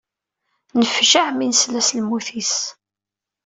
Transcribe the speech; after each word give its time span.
Nefjeɛ 0.79 1.27
mi 1.33 1.45
nesla 1.47 1.81
s 1.87 1.89
lmut-is. 1.97 2.55